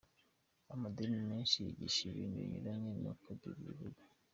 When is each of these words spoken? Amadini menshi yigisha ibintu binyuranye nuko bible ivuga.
Amadini 0.73 1.17
menshi 1.29 1.55
yigisha 1.65 2.01
ibintu 2.09 2.35
binyuranye 2.41 2.91
nuko 2.99 3.27
bible 3.39 3.67
ivuga. 3.71 4.01